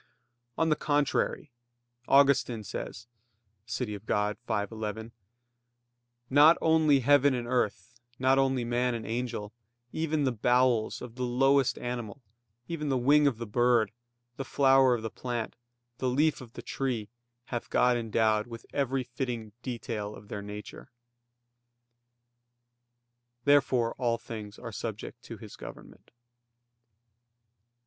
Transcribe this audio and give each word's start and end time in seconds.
On 0.57 0.69
the 0.69 0.75
contrary, 0.75 1.51
Augustine 2.07 2.63
says 2.63 3.05
(De 3.67 3.71
Civ. 3.71 4.03
Dei 4.07 4.33
v, 4.47 4.65
11): 4.71 5.11
"Not 6.27 6.57
only 6.59 7.01
heaven 7.01 7.35
and 7.35 7.45
earth, 7.47 7.99
not 8.17 8.39
only 8.39 8.65
man 8.65 8.95
and 8.95 9.05
angel, 9.05 9.53
even 9.93 10.23
the 10.23 10.31
bowels 10.31 11.03
of 11.03 11.13
the 11.13 11.21
lowest 11.23 11.77
animal, 11.77 12.19
even 12.67 12.89
the 12.89 12.97
wing 12.97 13.27
of 13.27 13.37
the 13.37 13.45
bird, 13.45 13.91
the 14.37 14.43
flower 14.43 14.95
of 14.95 15.03
the 15.03 15.11
plant, 15.11 15.55
the 15.99 16.09
leaf 16.09 16.41
of 16.41 16.53
the 16.53 16.63
tree, 16.63 17.07
hath 17.53 17.69
God 17.69 17.95
endowed 17.95 18.47
with 18.47 18.65
every 18.73 19.03
fitting 19.03 19.51
detail 19.61 20.15
of 20.15 20.29
their 20.29 20.41
nature." 20.41 20.89
Therefore 23.43 23.93
all 23.99 24.17
things 24.17 24.57
are 24.57 24.71
subject 24.71 25.21
to 25.25 25.37
His 25.37 25.55
government. 25.55 26.09